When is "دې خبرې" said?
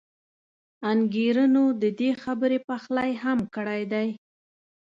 1.99-2.59